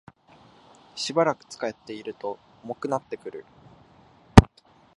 [0.95, 3.45] しばらく使っていると重くなってくる